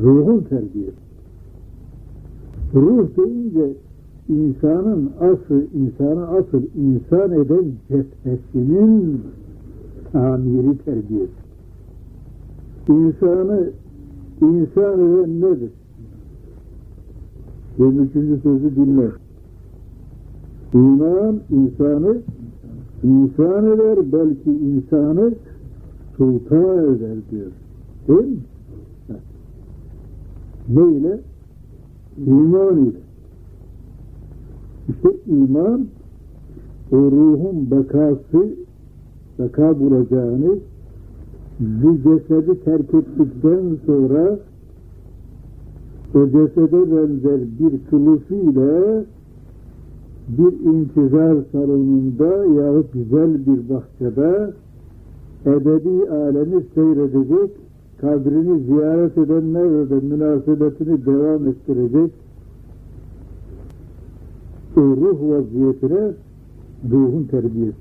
Ruhun 0.00 0.40
terbiyesi. 0.40 0.96
Ruh 2.74 3.08
deyince 3.16 3.72
insanın 4.28 5.10
asıl, 5.20 5.62
insanı 5.74 6.28
asıl 6.28 6.62
insan 6.76 7.32
eden 7.32 7.64
cesbesinin 7.88 9.20
tamiri 10.12 10.78
terbiyesi. 10.78 11.32
İnsanı 12.88 13.70
insan 14.40 15.00
eden 15.00 15.40
nedir? 15.40 15.70
Ve 17.78 17.88
üçüncü 17.88 18.40
sözü 18.42 18.76
dinle. 18.76 19.08
İman 20.74 21.40
insanı 21.50 22.16
insan 23.02 23.66
eder, 23.66 23.98
belki 24.12 24.50
insanı 24.50 25.34
sultan 26.16 26.94
eder 26.94 27.16
diyor. 27.30 27.50
Değil 28.08 28.28
mi? 28.28 28.36
Ne 30.74 30.96
ile? 30.96 31.20
İman 32.26 32.84
ile. 32.84 32.98
İşte 34.88 35.08
iman 35.26 35.86
o 36.92 36.96
ruhun 36.96 37.70
bakası 37.70 38.54
baka 39.38 39.80
bulacağını 39.80 40.54
bu 41.60 41.96
cesedi 41.96 42.64
terk 42.64 42.94
ettikten 42.94 43.76
sonra 43.86 44.38
o 46.14 46.26
cesede 46.26 46.92
benzer 46.96 47.40
bir 47.58 47.90
kılıfıyla 47.90 49.04
bir 50.28 50.70
intizar 50.70 51.36
salonunda 51.52 52.44
yahut 52.62 52.92
güzel 52.92 53.46
bir 53.46 53.68
bahçede 53.68 54.52
ebedi 55.46 56.10
alemi 56.10 56.62
seyredecek, 56.74 57.50
kabrini 58.02 58.60
ziyaret 58.60 59.18
edenlerle 59.18 59.90
de 59.90 59.94
münasebetini 59.94 61.06
devam 61.06 61.48
ettirecek 61.48 62.10
o 64.76 64.80
ruh 64.80 65.18
vaziyetine 65.20 66.12
ruhun 66.90 67.24
terbiyesi. 67.24 67.76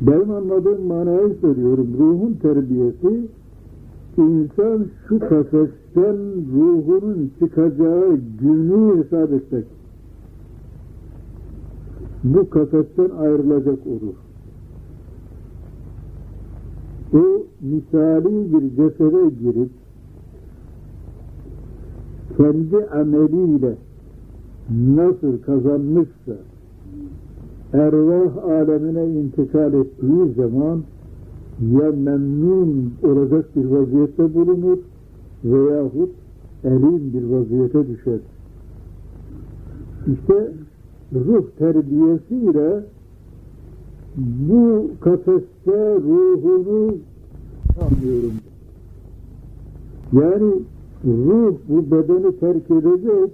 Benim 0.00 0.30
anladığım 0.30 0.86
manayı 0.86 1.34
söylüyorum. 1.40 1.88
Ruhun 1.98 2.32
terbiyesi 2.42 3.28
insan 4.16 4.86
şu 5.08 5.18
kafesten 5.18 6.16
ruhunun 6.54 7.30
çıkacağı 7.38 8.18
günü 8.40 8.98
hesap 8.98 9.32
etmek. 9.32 9.64
Bu 12.24 12.50
kafesten 12.50 13.10
ayrılacak 13.18 13.78
o 13.86 14.06
ruh. 14.06 14.27
O 17.14 17.46
misali 17.60 18.52
bir 18.52 18.70
cesede 18.70 19.30
girip 19.40 19.70
kendi 22.36 22.86
ameliyle 22.86 23.74
nasıl 24.96 25.42
kazanmışsa 25.42 26.36
ervah 27.72 28.44
alemine 28.44 29.06
intikal 29.20 29.74
ettiği 29.74 30.34
zaman 30.36 30.82
ya 31.60 31.92
memnun 31.92 32.94
olacak 33.02 33.56
bir 33.56 33.64
vaziyette 33.64 34.34
bulunur 34.34 34.78
veyahut 35.44 36.10
elim 36.64 37.12
bir 37.12 37.24
vaziyete 37.24 37.88
düşer. 37.88 38.20
İşte 40.12 40.52
ruh 41.14 41.44
terbiyesiyle 41.58 42.84
bu 44.18 44.90
kafeste 45.00 45.94
ruhunu 45.96 46.94
anlıyorum. 47.80 48.32
Yani 50.12 50.52
ruh 51.04 51.54
bu 51.68 51.90
bedeni 51.90 52.38
terk 52.40 52.70
edecek, 52.70 53.30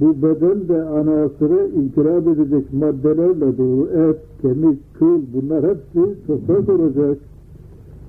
bu 0.00 0.22
beden 0.22 0.68
de 0.68 0.82
anasıra 0.82 1.66
inkılap 1.66 2.26
edecek 2.26 2.72
maddelerle 2.72 3.58
dolu 3.58 3.88
et, 3.88 4.16
kemik, 4.42 4.78
kıl 4.98 5.20
bunlar 5.34 5.64
hepsi 5.64 6.26
toprak 6.26 6.68
olacak. 6.68 7.18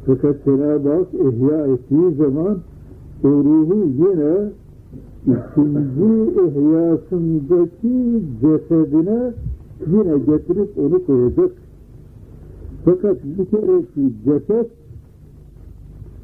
Fakat 0.05 0.45
Cenab-ı 0.45 0.89
Hak 0.89 1.07
ihya 1.13 1.67
ettiği 1.67 2.15
zaman 2.17 2.57
o 3.23 3.27
ruhu 3.27 3.89
yine 3.97 4.49
ikinci 5.27 6.31
ihyasındaki 6.41 8.21
cesedine 8.41 9.33
yine 9.87 10.17
getirip 10.17 10.77
onu 10.77 11.05
koyacak. 11.05 11.51
Fakat 12.85 13.17
bir 13.23 13.45
kereki 13.45 14.13
ceset 14.25 14.71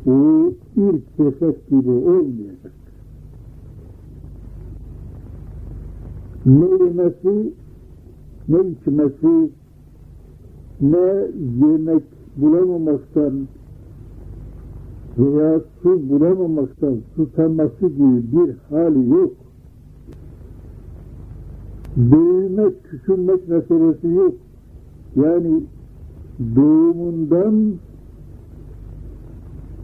o 0.08 0.52
ilk 0.76 1.18
ceset 1.18 1.70
gibi 1.70 1.92
olmayacak. 1.92 2.72
ne 6.46 6.66
yemesi, 6.66 7.54
ne 8.48 8.58
içmesi, 8.70 9.50
ne 10.82 11.28
yemek 11.68 12.04
bulamamaktan 12.38 13.48
veya 15.18 15.62
su 15.84 16.10
bulamamaktan 16.10 16.98
susaması 17.16 17.88
gibi 17.88 18.24
bir 18.32 18.56
hali 18.70 19.10
yok. 19.10 19.32
Büyümek, 21.98 22.84
küçülmek 22.84 23.48
meselesi 23.48 24.08
yok. 24.08 24.34
Yani 25.16 25.64
doğumundan 26.56 27.74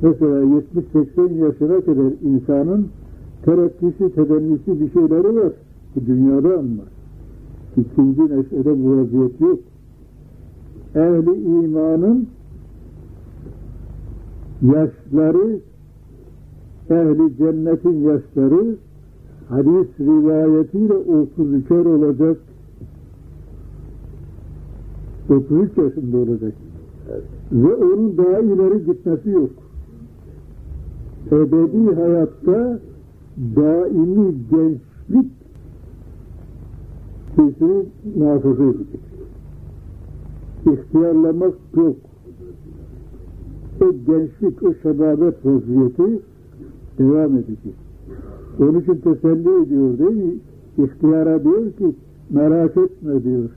mesela 0.02 0.42
70-80 0.42 1.34
yaşına 1.34 1.82
kadar 1.82 2.12
insanın 2.24 2.88
terakkisi, 3.46 4.16
tedennisi 4.16 4.82
bir 4.82 4.92
şeyleri 4.92 5.36
var 5.36 5.54
bu 5.96 6.06
dünyada 6.06 6.54
ama 6.54 6.84
ikinci 7.78 8.22
neşede 8.22 8.84
bu 8.84 8.98
vaziyet 8.98 9.42
yok. 9.42 9.60
Ehli 10.96 11.44
imanın 11.44 12.28
yaşları 14.62 15.60
ehli 16.90 17.38
cennetin 17.38 18.02
yaşları 18.02 18.76
hadis 19.52 19.88
rivayetiyle 20.00 20.94
32'er 20.94 21.88
olacak 21.88 22.38
33 25.30 25.78
yaşında 25.78 26.18
olacak. 26.18 26.54
Evet. 27.12 27.24
Ve 27.52 27.76
onun 27.76 28.18
daha 28.18 28.40
ileri 28.40 28.86
gitmesi 28.86 29.30
yok. 29.30 29.50
Ebedi 31.32 31.96
hayatta 31.96 32.80
daimi 33.56 34.36
gençlik 34.52 35.32
sesini 37.36 37.86
muhafaza 38.16 38.64
edecek. 38.64 39.02
İhtiyarlamak 40.66 41.54
yok. 41.76 41.96
O 43.82 43.92
gençlik, 43.92 44.64
o 44.64 44.74
şebabet 44.84 45.46
vaziyeti 45.46 46.20
devam 47.00 47.38
edecek. 47.38 47.81
Onun 48.62 48.80
için 48.80 48.96
teselli 48.96 49.64
ediyor 49.64 49.98
değil 49.98 50.24
mi? 50.24 50.34
İhtiyara 50.78 51.44
diyor 51.44 51.72
ki 51.72 51.96
merak 52.30 52.78
etme 52.78 53.24
diyor. 53.24 53.50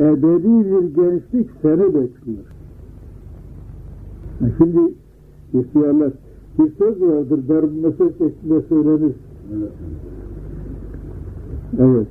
Ebedi 0.00 0.48
bir 0.48 0.94
gençlik 0.94 1.50
seni 1.62 1.86
bekliyor. 1.86 2.44
Şimdi 4.58 4.94
ihtiyarlar 5.54 6.12
bir 6.58 6.72
söz 6.78 7.00
vardır, 7.02 7.70
mesaj 7.82 8.08
şeklinde 8.18 8.62
söylenir. 8.68 9.14
Evet. 9.52 9.72
evet 11.78 12.06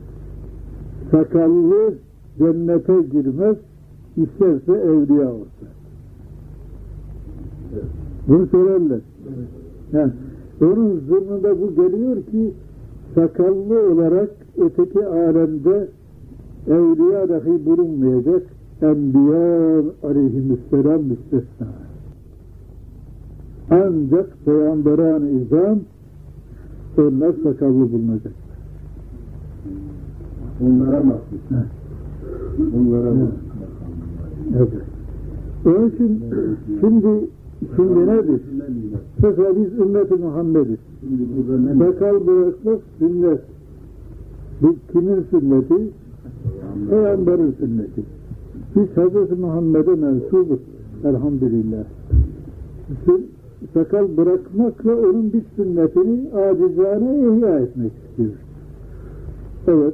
sakallı 1.12 1.94
cennete 2.38 3.02
girmez, 3.02 3.58
isterse 4.18 4.72
evliya 4.72 5.31
olsa. 5.31 5.66
Bunu 8.28 8.48
söylerler. 8.48 9.00
Yani, 9.94 10.12
onun 10.62 11.00
zırnında 11.08 11.62
bu 11.62 11.75
geliyor 11.75 12.16
ki 12.16 12.54
sakallı 13.16 13.92
olarak 13.94 14.30
öteki 14.58 15.06
alemde 15.06 15.88
evliya 16.68 17.30
dahi 17.30 17.66
bulunmayacak 17.66 18.44
enbiya 18.81 19.84
aleyhisselam 20.04 21.02
müstesna. 21.04 21.68
Ancak 23.69 24.46
peygamberan 24.46 25.28
izam 25.28 25.80
onlar 26.98 27.34
sakallı 27.44 27.92
bulunacak. 27.92 28.34
Onlara 30.62 31.04
mahsus. 31.04 31.42
Onlara 32.78 33.14
mahsus. 33.14 33.38
Evet. 34.57 34.69
Onun 35.66 35.90
için 35.90 36.24
şimdi 36.80 37.28
şimdi 37.75 38.08
nedir? 38.08 38.42
Mesela 39.24 39.56
biz 39.56 39.80
ümmeti 39.80 40.13
Muhammed'iz. 40.16 40.80
Sakal 41.80 42.28
bırakmak 42.28 42.80
sünnet. 43.00 43.42
Bu 44.62 44.75
kimin 44.92 45.25
sünneti? 45.30 45.90
Peygamberin 46.90 47.52
sünneti. 47.60 48.04
Biz 48.75 48.88
Hz. 48.88 49.40
Muhammed'e 49.40 49.96
mensubuz. 49.96 50.60
Elhamdülillah. 51.04 51.84
Bütün 52.90 53.28
sakal 53.74 54.18
bırakmakla 54.18 54.96
onun 54.96 55.34
bir 55.34 55.42
sünnetini 55.56 56.34
acizane 56.34 57.18
ihya 57.18 57.60
etmek 57.60 57.92
istiyor. 58.10 58.31
Evet, 59.68 59.94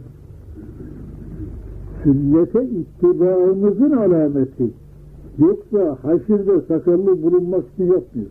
sünnete 2.03 2.63
ittibaımızın 2.65 3.91
alameti. 3.91 4.69
Yoksa 5.39 5.97
haşirde 6.03 6.61
sakallı 6.67 7.23
bulunmak 7.23 7.63
için 7.73 7.83
yapmıyor. 7.85 8.27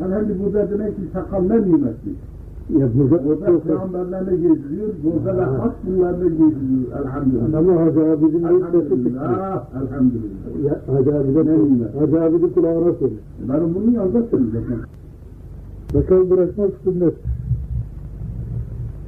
Efendi 0.00 0.38
burada 0.44 0.70
demek 0.70 0.96
ki 0.96 1.02
sakal 1.12 1.42
ne 1.42 1.62
nimetli. 1.62 2.10
Ya 2.78 2.88
burada, 2.94 3.16
Orada 3.28 3.58
peygamberlerle 3.60 4.36
geziliyor, 4.36 4.88
burada 5.04 5.38
da 5.38 5.46
hak 5.62 5.74
bunlarla 5.86 6.28
geziliyor. 6.28 7.00
Elhamdülillah. 7.00 7.58
ama 7.58 7.80
Hacı 7.80 8.00
abinin 8.04 8.44
bir 8.44 8.64
sesi 8.64 8.88
çıktı. 8.88 9.10
Elhamdülillah. 9.82 10.64
Ya, 10.64 10.80
Hacı 10.94 11.16
abiden 11.16 11.98
Hacı 12.00 12.22
abinin 12.22 12.48
kulağına 12.48 12.92
söyle. 12.92 13.14
Ben 13.48 13.74
bunu 13.74 13.94
yanında 13.96 14.22
söyleyeceğim. 14.22 14.82
Sakal 15.92 16.30
bırakmak 16.30 16.70
sünnet. 16.84 17.14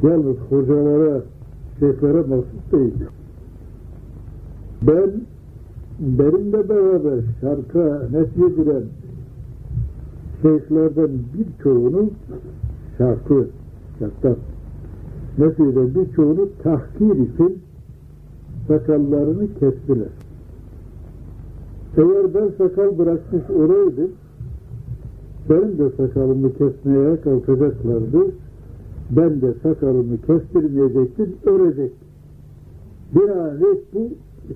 Yalnız 0.03 0.37
hocalara, 0.51 1.21
şeyhlere 1.81 2.21
mahsus 2.21 2.73
değil. 2.73 2.95
Ben 4.83 5.11
benimle 6.01 6.69
beraber 6.69 7.21
şarka 7.41 8.09
nesyedilen 8.13 8.83
şeyhlerden 10.43 11.11
birçoğunu 11.35 12.11
şarkı, 12.99 13.49
şarktan 13.99 14.37
nesyedilen 15.39 15.95
birçoğunu 15.95 16.49
tahkir 16.63 17.11
için 17.11 17.59
sakallarını 18.69 19.47
kestiler. 19.61 20.09
Eğer 21.97 22.35
ben 22.35 22.51
sakal 22.59 22.99
bırakmış 22.99 23.51
olaydım, 23.51 24.11
benim 25.51 25.79
de 25.79 25.91
sakalımı 25.97 26.53
kesmeye 26.53 27.21
kalkacaklardı. 27.21 28.33
Ben 29.11 29.41
de 29.41 29.55
sakalımı 29.63 30.17
kestirmeyecektim, 30.27 31.37
ölecektim. 31.45 32.09
Binaenaleyh 33.15 33.79
bu 33.95 34.11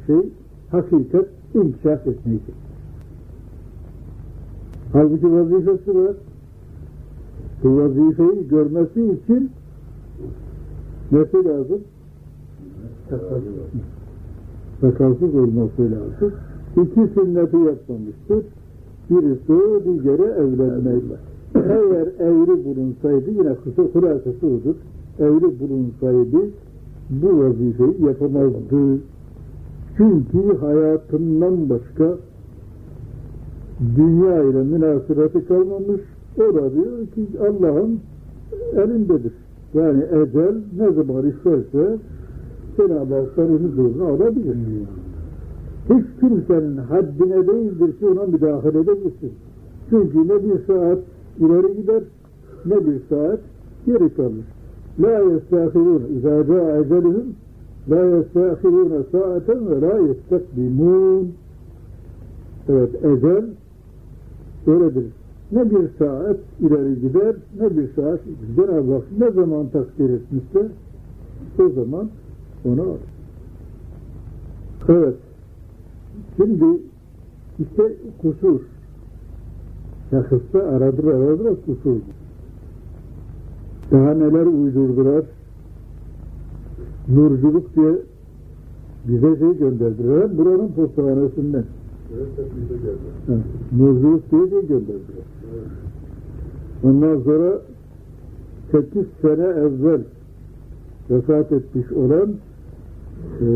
şey 0.06 0.30
hakikat 0.70 1.26
inkişaf 1.54 2.06
etmeyecek. 2.06 2.54
Halbuki 4.92 5.32
vazifesi 5.32 5.94
var. 5.94 6.16
Bu 7.64 7.76
vazifeyi 7.76 8.48
görmesi 8.48 9.04
için 9.04 9.50
nesi 11.12 11.44
lazım? 11.44 11.80
Sakalsız 14.80 15.34
olması 15.34 15.82
lazım. 15.82 16.32
İki 16.76 17.14
sünneti 17.14 17.56
yapmamıştır. 17.56 18.44
Birisi 19.10 19.52
o, 19.52 19.84
diğeri 19.84 20.22
evlenmek. 20.22 21.02
Eğer 21.54 22.06
evli 22.28 22.64
bulunsaydı 22.64 23.30
yine 23.30 23.54
kısa 23.54 23.82
hülasası 23.82 24.46
odur. 24.46 24.74
Evli 25.18 25.60
bulunsaydı 25.60 26.38
bu 27.10 27.38
vazifeyi 27.38 28.04
yapamazdı. 28.06 28.98
Çünkü 29.96 30.58
hayatından 30.60 31.70
başka 31.70 32.16
dünya 33.96 34.42
ile 34.42 34.62
münasebeti 34.62 35.46
kalmamış. 35.46 36.00
O 36.36 36.54
da 36.54 36.72
diyor 36.72 37.06
ki 37.14 37.26
Allah'ın 37.40 38.00
elindedir. 38.72 39.32
Yani 39.74 40.02
ecel 40.02 40.54
ne 40.78 40.92
zaman 40.92 41.28
isterse 41.28 41.98
Cenab-ı 42.76 43.14
Hak'tan 43.14 43.50
onu 43.50 43.68
zoruna 43.68 44.04
alabilir. 44.04 44.56
Hiç 45.90 46.06
kimsenin 46.20 46.76
haddine 46.76 47.46
değildir 47.46 47.98
ki 47.98 48.06
ona 48.06 48.26
müdahale 48.26 48.78
edebilsin. 48.78 49.32
Çünkü 49.90 50.18
ne 50.18 50.44
bir 50.44 50.66
saat 50.66 50.98
ileri 51.38 51.76
gider 51.76 52.02
ne 52.66 52.86
bir 52.86 53.00
saat 53.08 53.40
geri 53.86 54.14
kalır. 54.14 54.44
La 55.00 55.10
yestâhirûne 55.10 56.08
izâ 56.18 56.46
câ 56.46 56.80
ecelihim 56.80 57.34
la 57.88 58.04
yestâhirûne 58.04 59.02
saaten 59.12 59.70
ve 59.70 59.80
la 59.80 59.98
yestekbimûn 59.98 61.32
Evet 62.68 63.04
ecel 63.04 63.44
öyledir. 64.66 65.04
Ne 65.52 65.70
bir 65.70 65.88
saat 65.98 66.36
ileri 66.60 67.00
gider 67.00 67.36
ne 67.60 67.76
bir 67.76 67.88
saat 67.96 68.20
Cenab-ı 68.56 69.02
ne 69.18 69.30
zaman 69.30 69.68
takdir 69.68 70.10
etmişse 70.10 70.68
o 71.58 71.68
zaman 71.68 72.08
onu 72.64 72.82
alır. 72.82 73.00
Evet. 74.88 75.14
Şimdi 76.36 76.80
işte 77.60 77.92
kusur. 78.22 78.60
Şahısta 80.10 80.58
aradır 80.58 81.04
aradır 81.04 81.56
kusur. 81.66 81.96
Daha 83.92 84.14
neler 84.14 84.46
uydurdular. 84.46 85.24
Nurculuk 87.14 87.76
diye 87.76 87.92
bize 89.08 89.38
şey 89.38 89.58
gönderdiler. 89.58 90.38
Buranın 90.38 90.68
postanesinden. 90.68 91.64
Ha, 93.26 93.34
Nurculuk 93.78 94.30
diye 94.30 94.48
şey 94.48 94.60
gönderdiler. 94.60 95.24
Ondan 96.84 97.20
sonra 97.20 97.58
8 98.72 99.06
sene 99.22 99.46
evvel 99.46 100.00
vefat 101.10 101.52
etmiş 101.52 101.92
olan 101.92 102.30
e, 103.40 103.46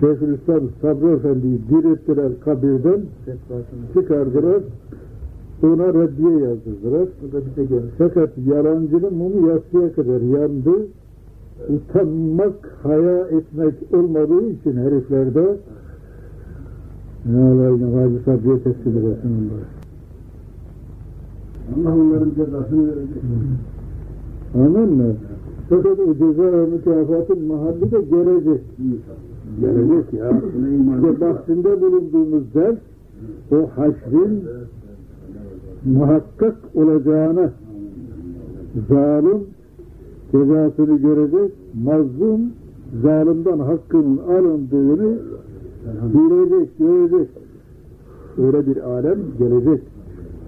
Şeyhülislam 0.00 0.60
Sabri 0.82 1.12
Efendi'yi 1.12 1.58
direttiler 1.70 2.40
kabirden 2.40 3.00
çıkardılar. 3.94 4.62
Ona 5.62 5.94
reddiye 5.94 6.38
yazdırdılar. 6.38 7.08
Fakat 7.98 8.30
yalancının 8.46 9.14
mumu 9.14 9.48
yatsıya 9.48 9.92
kadar 9.92 10.20
yandı. 10.20 10.86
Utanmak, 11.68 12.78
haya 12.82 13.26
etmek 13.26 13.74
olmadığı 13.92 14.46
için 14.46 14.76
heriflerde 14.76 15.56
ne 17.26 17.38
Allah'ın 17.38 17.92
Hacı 17.92 18.24
Sabri'ye 18.24 18.58
teslim 18.58 18.98
edesin 18.98 19.30
onları. 19.40 19.64
Allah 21.74 21.94
onların 21.94 22.30
cezasını 22.30 22.86
verecek. 22.86 23.22
Anladın 24.54 24.96
mı? 24.96 25.14
Fakat 25.68 25.98
o 25.98 26.14
ceza 26.14 26.66
mükafatın 26.66 27.44
mahalli 27.44 27.90
de 27.90 28.00
gelecek. 28.00 28.60
Gelecek 29.60 30.12
ya. 30.12 30.30
İşte 30.96 31.20
bahsinde 31.20 31.80
bulunduğumuz 31.80 32.54
ders 32.54 32.76
o 33.52 33.68
haşrin 33.76 34.44
muhakkak 35.84 36.56
olacağına 36.74 37.50
zalim 38.88 39.44
cezasını 40.34 40.98
görecek, 40.98 41.52
mazlum 41.84 42.40
zalimden 43.02 43.58
hakkının 43.58 44.18
alındığını 44.18 45.18
bilecek, 46.14 46.78
görecek. 46.78 47.28
Öyle 48.38 48.66
bir 48.66 48.76
alem 48.76 49.18
gelecek. 49.38 49.82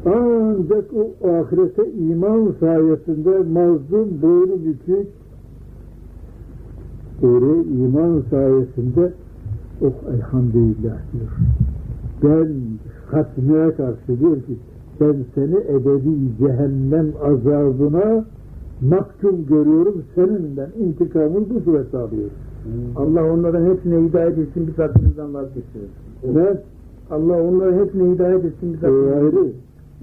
Ancak 0.07 0.85
o 0.95 1.28
ahirete 1.28 1.93
iman 1.93 2.55
sayesinde 2.61 3.38
mazlum 3.38 4.23
boynu 4.23 4.59
bükük 4.64 5.07
öyle 7.23 7.62
iman 7.69 8.23
sayesinde 8.31 9.12
oh 9.81 10.14
elhamdülillah 10.14 10.99
diyor. 11.12 11.31
Ben 12.23 12.49
hatmeye 13.11 13.75
karşı 13.75 14.21
diyor 14.21 14.37
ki 14.37 14.57
ben 15.00 15.16
seni 15.35 15.57
ebedi 15.57 16.11
cehennem 16.38 17.07
azabına 17.23 18.25
mahkum 18.80 19.47
görüyorum. 19.47 20.02
Seninle 20.14 20.68
intikamını 20.78 21.50
bu 21.50 21.61
surette 21.61 21.99
alıyorum. 21.99 22.30
Allah 22.97 23.33
onların 23.33 23.66
hepsine 23.66 24.09
hidayet 24.09 24.38
etsin 24.38 24.66
biz 24.66 24.80
aklımızdan 24.80 25.35
vazgeçiyoruz. 25.35 25.90
Ne? 26.35 26.56
Allah 27.11 27.42
onların 27.42 27.78
hepsine 27.85 28.11
hidayet 28.14 28.45
etsin 28.45 28.73
biz 28.73 28.85
O 28.85 28.87
aklımızdan 28.87 29.16
ayrı. 29.16 29.47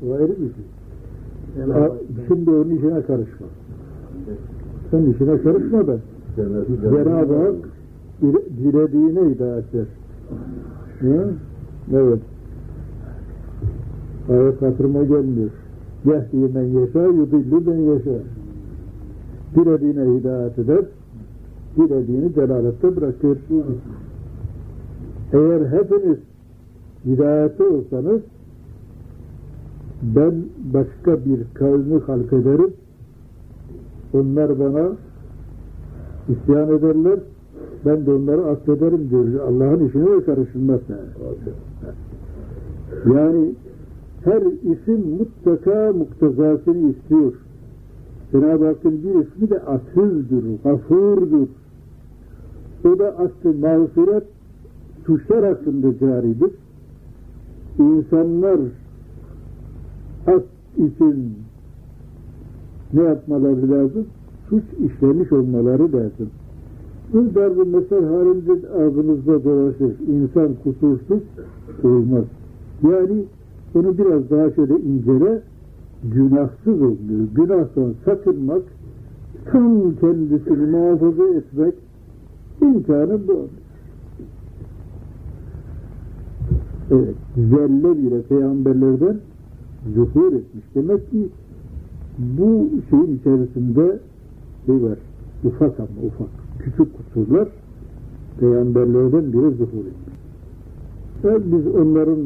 O 0.10 0.13
ayrı 0.13 0.30
bir 0.32 0.36
şey. 0.53 1.74
Hak- 1.74 1.92
Şimdi 2.27 2.50
onun 2.51 2.70
işine 2.70 3.01
karışma. 3.01 3.48
Sen 4.92 5.01
işine 5.13 5.42
karışma 5.42 5.88
da 5.88 5.98
Cenab-ı 6.36 7.34
Hak 7.36 7.56
dile- 8.22 8.58
dilediğine 8.58 9.30
hidayet 9.36 9.74
ver. 9.75 9.86
Hı? 11.00 11.30
Evet. 11.94 12.20
Ayet 14.30 14.62
hatırıma 14.62 15.03
gelmiyor. 15.03 15.50
Yehdi 16.06 16.38
men 16.53 16.63
yeşâ, 16.63 17.03
yudillu 17.06 17.62
men 17.72 17.77
yeşâ. 17.77 18.12
Dilediğine 19.55 20.19
hidayet 20.19 20.60
eder, 20.60 20.86
dilediğini 21.77 22.33
celalette 22.33 22.95
bırakır. 22.95 23.38
Eğer 25.33 25.65
hepiniz 25.65 26.17
hidayette 27.05 27.63
olsanız, 27.63 28.22
ben 30.01 30.33
başka 30.74 31.25
bir 31.25 31.39
kavmi 31.53 32.00
halk 32.00 32.33
ederim, 32.33 32.74
onlar 34.13 34.60
bana 34.60 34.91
isyan 36.29 36.77
ederler, 36.77 37.19
ben 37.86 38.05
de 38.05 38.12
onları 38.12 38.45
affederim 38.45 39.10
diyor. 39.10 39.39
Allah'ın 39.48 39.88
işine 39.88 40.05
de 40.05 40.24
karışılmaz. 40.24 40.79
Yani. 43.15 43.53
her 44.24 44.41
isim 44.41 45.17
mutlaka 45.17 45.93
muktezasını 45.93 46.89
istiyor. 46.89 47.33
Cenab-ı 48.34 48.66
Hakk'ın 48.66 49.04
bir 49.04 49.10
ismi 49.10 49.50
de 49.50 49.60
afüzdür, 49.60 50.44
gafurdur. 50.63 51.48
O 52.86 53.00
da 53.00 53.18
aslı 53.18 53.54
mağfiret 53.60 54.24
suçlar 55.06 55.46
hakkında 55.46 56.00
caridir. 56.00 56.52
İnsanlar 57.80 58.60
af 60.28 60.44
için 60.78 61.34
ne 62.94 63.04
yapmaları 63.04 63.72
lazım? 63.72 64.06
Suç 64.50 64.63
işlemiş 64.80 65.32
olmaları 65.32 65.84
lazım. 65.84 66.30
Bu 67.13 67.36
darbe 67.36 67.63
mesel 67.63 68.06
halinde 68.06 68.68
ağzımızda 68.70 69.44
dolaşır. 69.44 69.94
İnsan 70.08 70.50
kusursuz 70.63 71.24
olmaz. 71.84 72.24
Yani 72.84 73.24
bunu 73.74 73.98
biraz 73.98 74.30
daha 74.30 74.52
şöyle 74.52 74.80
incele, 74.80 75.42
günahsız 76.03 76.81
oluyor. 76.81 77.27
Günahtan 77.36 77.93
sakınmak, 78.05 78.62
tam 79.45 79.95
kendisini 79.95 80.65
muhafaza 80.65 81.27
etmek 81.27 81.74
imkanı 82.62 83.27
bu. 83.27 83.48
Evet, 86.91 87.15
zelle 87.36 87.98
bile 87.98 88.22
peygamberlerden 88.22 89.17
zuhur 89.95 90.33
etmiş. 90.33 90.65
Demek 90.75 91.12
ki 91.12 91.29
bu 92.17 92.69
şeyin 92.89 93.17
içerisinde 93.17 94.00
şey 94.65 94.83
var, 94.83 94.98
ufak 95.43 95.79
ama 95.79 96.07
ufak, 96.07 96.29
küçük 96.60 96.88
kusurlar 96.98 97.48
peygamberlerden 98.39 99.33
biri 99.33 99.51
zuhur 99.51 99.86
etmiş. 99.86 100.15
Yani 101.24 101.43
biz 101.45 101.75
onların 101.75 102.19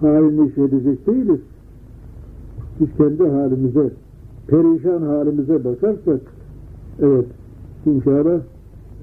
halini 0.00 0.52
edecek 0.56 1.06
değiliz. 1.06 1.40
Biz 2.80 2.88
kendi 2.96 3.28
halimize, 3.28 3.90
perişan 4.46 5.02
halimize 5.02 5.64
bakarsak, 5.64 6.20
evet, 7.02 7.26
inşallah 7.86 8.40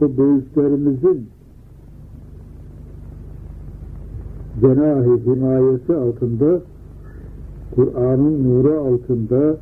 o 0.02 0.18
büyüklerimizin 0.18 1.28
cenah-ı 4.62 5.18
himayesi 5.18 5.96
altında, 5.96 6.62
Kur'an'ın 7.76 8.44
nuru 8.44 8.80
altında, 8.80 9.58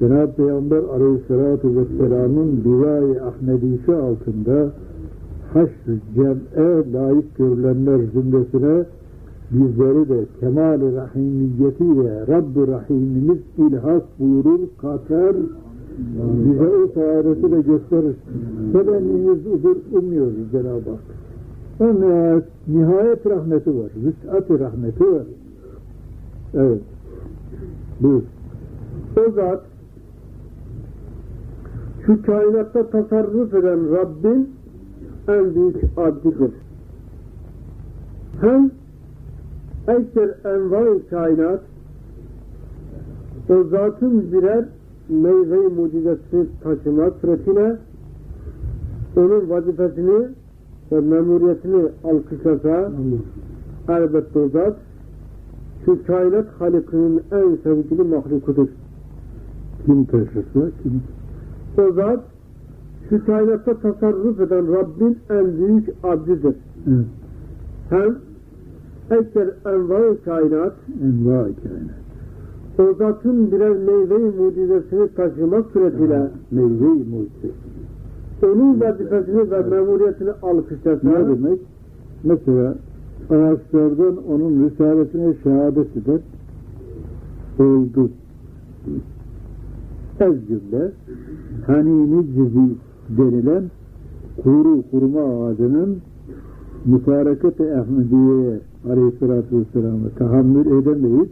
Cenab-ı 0.00 0.32
Peygamber 0.36 0.78
Aleyhisselatü 0.78 1.76
Vesselam'ın 1.76 2.64
Divai 2.64 3.20
Ahmedisi 3.20 3.94
altında 3.94 4.70
haşr 5.52 5.98
cem'e 6.14 6.92
layık 6.92 7.36
görülenler 7.36 7.98
zümresine 8.12 8.84
bizleri 9.50 10.08
de 10.08 10.24
kemal-i 10.40 10.96
rahimiyetiyle 10.96 12.26
Rabb-i 12.26 12.66
Rahimimiz 12.66 13.38
ilhak 13.58 14.02
buyurur, 14.18 14.60
katar, 14.80 15.36
bize 16.44 16.68
o 16.68 16.88
saadeti 16.94 17.52
de 17.52 17.60
gösterir. 17.60 18.16
Sebebimiz 18.72 19.46
udur 19.46 19.76
umuyoruz 19.92 20.50
Cenab-ı 20.52 20.90
Hak. 20.90 21.00
O 21.80 21.94
nihayet, 22.68 23.26
rahmeti 23.26 23.70
var, 23.70 23.90
vüs'at-ı 23.96 24.58
rahmeti 24.58 25.12
var. 25.12 25.22
Evet. 26.54 26.80
Buyur. 28.00 28.22
O 29.16 29.30
zat 29.30 29.62
şu 32.06 32.22
kainatta 32.22 32.90
tasarruf 32.90 33.54
eden 33.54 33.92
Rabbin 33.92 34.48
en 35.28 35.54
büyük 35.54 35.76
abdidir. 35.96 36.50
Hem 38.40 38.70
ekser 39.88 40.34
envai 40.54 41.08
kainat 41.10 41.60
o 43.48 43.64
zatın 43.64 44.32
birer 44.32 44.64
meyve-i 45.08 45.68
mucizesi 45.74 46.46
taşımak 46.62 47.12
suretiyle 47.20 47.76
onun 49.16 49.50
vazifesini 49.50 50.28
ve 50.92 51.00
memuriyetini 51.00 51.88
alkışlasa 52.04 52.92
elbette 53.88 54.38
o 54.38 54.48
zat 54.48 54.76
şu 55.84 56.06
kainat 56.06 56.46
halikinin 56.58 57.22
en 57.32 57.56
sevgili 57.62 58.02
mahlukudur. 58.02 58.68
Kim 59.86 60.04
taşırsa, 60.04 60.70
kim 60.82 61.02
O 61.78 61.92
zat 61.92 62.20
şu 63.08 63.26
kainatta 63.26 63.74
tasarruf 63.74 64.40
eden 64.40 64.72
Rabbin 64.72 65.18
en 65.30 65.58
büyük 65.58 65.88
abdidir. 66.02 66.54
evet, 66.86 67.06
Hem 67.90 68.16
ekser 69.10 69.48
envai 69.66 70.16
kainat 70.24 70.72
enva 71.02 71.42
kainat. 71.42 72.00
o 72.78 72.94
zatın 72.98 73.52
birer 73.52 73.70
meyve-i 73.70 74.40
mucizesini 74.40 75.08
taşımak 75.16 75.66
suretiyle 75.72 76.28
Meyve-i 76.50 77.04
mucize. 77.10 77.50
onun 78.42 78.80
vazifesini 78.80 79.50
ve 79.50 79.60
memuriyetini 79.62 80.30
alkışlasa 80.42 81.08
Ne 81.08 81.28
demek? 81.28 81.58
Mesela 82.24 82.74
ağaçlardan 83.30 84.16
onun 84.28 84.64
risaletine 84.70 85.34
şehadet 85.42 85.96
eder. 85.96 86.20
Oldu. 87.58 88.10
Ez 90.20 90.34
cümle 90.48 90.90
hanini 91.66 92.26
cizi 92.26 92.74
denilen 93.18 93.64
kuru 94.42 94.82
kurma 94.90 95.20
ağacının 95.46 95.98
müfareket-i 96.86 97.74
Ahmediye'ye 97.74 98.60
aleyhissalatü 98.88 99.58
vesselam'a 99.58 100.08
tahammül 100.08 100.66
edemeyip 100.66 101.28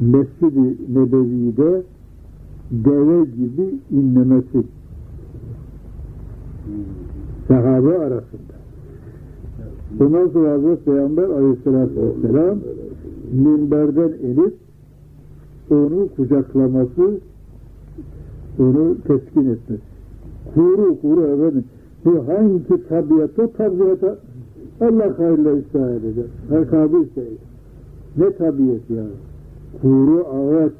Mescid-i 0.00 0.94
Nebevi'de 0.94 1.82
deve 2.70 3.24
gibi 3.24 3.74
inlemesi 3.90 4.64
sahabe 7.48 7.98
arasında. 7.98 8.54
Ondan 10.00 10.28
sonra 10.28 10.52
Hazreti 10.52 10.84
Peygamber 10.84 11.28
aleyhissalatü 11.28 11.94
vesselam 11.96 12.58
minberden 13.32 14.12
inip 14.22 14.54
onu 15.70 16.08
kucaklaması, 16.16 17.20
onu 18.58 18.96
teskin 19.06 19.50
etmesi. 19.50 19.82
Kuru 20.54 21.00
kuru 21.00 21.20
efendim. 21.26 21.64
Bu 22.04 22.28
hangi 22.28 22.88
tabiata 22.88 23.46
tabiata 23.46 24.18
Allah 24.80 25.18
hayırla 25.18 25.52
ıslah 25.52 25.90
edecek. 25.90 26.30
Herkabı 26.48 27.02
isteyecek. 27.02 27.38
Ne 28.16 28.32
tabiat 28.32 28.90
ya? 28.90 29.04
Kuru 29.82 30.26
ağaç 30.26 30.72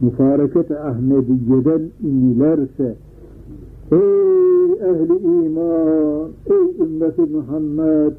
müfareket 0.00 0.70
Ahmediye'den 0.70 1.82
inilerse 2.02 2.96
Ey 3.92 4.72
ehli 4.90 5.16
iman, 5.46 6.28
ey 6.46 6.84
ümmeti 6.84 7.20
Muhammed, 7.20 8.12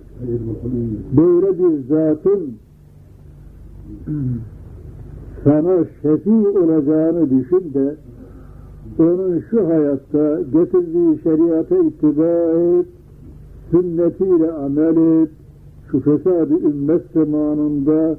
böyle 1.18 1.60
bir 1.60 1.88
zatın 1.90 2.54
sana 5.44 5.86
şefi 6.02 6.30
olacağını 6.30 7.30
düşün 7.30 7.74
de 7.74 7.96
onun 9.00 9.44
şu 9.50 9.68
hayatta 9.68 10.42
getirdiği 10.42 11.20
şeriata 11.24 11.76
ittiba 11.78 12.52
et, 12.80 12.86
sünnetiyle 13.72 14.52
amel 14.52 15.22
et, 15.22 15.30
şu 15.92 16.00
fesad-ı 16.00 16.54
ümmet 16.54 17.02
zamanında 17.14 18.18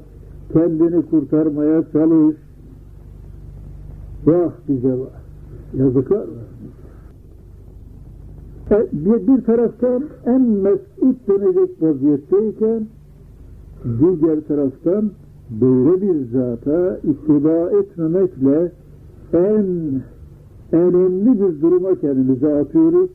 kendini 0.53 1.01
kurtarmaya 1.01 1.83
çalış. 1.91 2.35
Vah 4.25 4.51
bize 4.69 4.93
vah. 4.99 5.23
Yazıklar 5.77 6.17
var. 6.17 6.53
E, 8.71 8.87
bir, 8.91 9.27
bir 9.27 9.43
taraftan 9.43 10.03
en 10.25 10.41
mesut 10.41 11.27
dönecek 11.27 11.81
vaziyetteyken 11.81 12.87
diğer 13.99 14.41
taraftan 14.47 15.11
böyle 15.61 16.01
bir 16.01 16.31
zata 16.31 16.97
ittiba 16.97 17.69
etmemekle 17.79 18.71
en 19.33 19.65
önemli 20.71 21.39
bir 21.39 21.61
duruma 21.61 21.95
kendimizi 21.95 22.47
atıyoruz. 22.47 23.09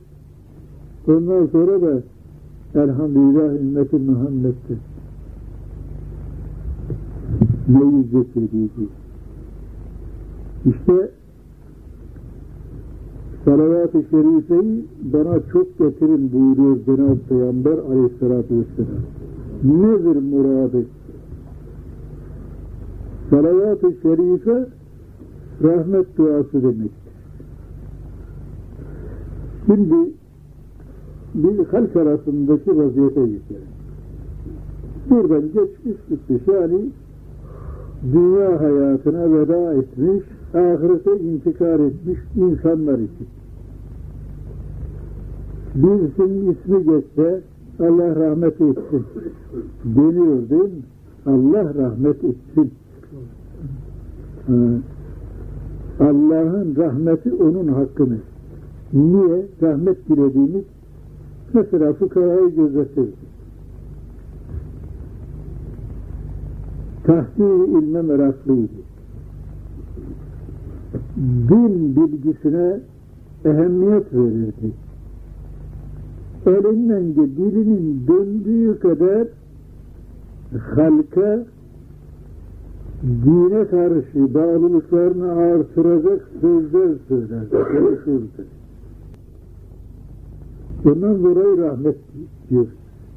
Ondan 1.08 1.46
sonra 1.46 1.82
da 1.82 2.02
elhamdülillah 2.74 3.60
ümmeti 3.60 3.96
Muhammed'dir. 3.96 4.78
Ne 7.68 7.96
yüzde 7.96 8.24
söyleyeceğiz. 8.34 8.90
İşte 10.66 11.10
salavat-ı 13.44 14.04
şerifeyi 14.10 14.84
bana 15.12 15.40
çok 15.52 15.78
getirin 15.78 16.32
buyuruyor 16.32 16.78
Cenab-ı 16.86 17.18
Peygamber 17.28 17.78
aleyhissalatü 17.78 18.54
vesselam. 18.54 19.02
Nedir 19.64 20.22
muradı? 20.22 20.84
Salavat-ı 23.30 23.92
şerife 24.02 24.66
rahmet 25.62 26.16
duası 26.18 26.62
demektir. 26.62 27.12
Şimdi 29.66 30.17
bir 31.38 31.64
halk 31.64 31.96
arasındaki 31.96 32.78
vaziyete 32.78 33.20
geçelim. 33.20 33.68
Buradan 35.10 35.42
geçmiş 35.42 35.96
gitmiş 36.08 36.42
yani 36.54 36.80
dünya 38.12 38.60
hayatına 38.60 39.32
veda 39.32 39.74
etmiş, 39.74 40.24
ahirete 40.54 41.20
intikal 41.20 41.80
etmiş 41.80 42.18
insanlar 42.36 42.98
için. 42.98 43.28
Birisinin 45.74 46.52
ismi 46.52 46.84
geçse 46.84 47.40
Allah 47.80 48.16
rahmet 48.16 48.60
etsin 48.60 49.04
deniyor 49.84 50.50
değil 50.50 50.62
mi? 50.62 50.82
Allah 51.26 51.74
rahmet 51.74 52.24
etsin. 52.24 52.72
Allah'ın 56.00 56.76
rahmeti 56.76 57.34
onun 57.34 57.68
hakkını. 57.68 58.18
Niye? 58.92 59.46
Rahmet 59.62 60.08
dilediğimiz 60.08 60.64
mesela 61.54 61.92
fukarayı 61.92 62.54
gözetir. 62.56 63.08
Tahdir 67.04 67.68
ilme 67.68 68.02
meraklıydı. 68.02 68.72
Din 71.48 71.96
bilgisine 71.96 72.80
ehemmiyet 73.44 74.12
verirdi. 74.12 74.72
Elinden 76.46 77.16
de 77.16 77.36
dilinin 77.36 78.06
döndüğü 78.08 78.78
kadar 78.78 79.28
halka 80.74 81.44
dine 83.02 83.68
karşı 83.68 84.34
bağlılıklarını 84.34 85.32
artıracak 85.32 86.28
sözler 86.40 86.88
söyler, 87.08 87.50
konuşurdu. 87.50 88.28
Ondan 90.84 91.24
dolayı 91.24 91.58
rahmet 91.58 91.96
diyor. 92.50 92.66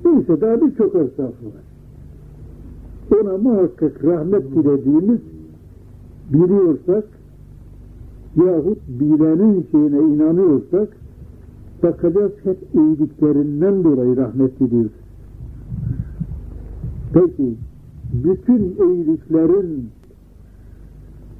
Neyse 0.05 0.41
daha 0.41 0.61
birçok 0.61 0.95
ersafı 0.95 1.45
var. 1.45 1.63
Ona 3.21 3.37
muhakkak 3.37 4.03
rahmet 4.03 4.51
dilediğimiz 4.55 5.19
biliyorsak 6.33 7.03
yahut 8.35 8.77
bilenin 8.87 9.67
şeyine 9.71 9.99
inanıyorsak 9.99 10.89
bakacağız 11.83 12.31
hep 12.43 12.57
iyiliklerinden 12.73 13.83
dolayı 13.83 14.17
rahmet 14.17 14.59
diliyoruz. 14.59 14.91
Peki 17.13 17.55
bütün 18.13 18.75
iyiliklerin 18.85 19.89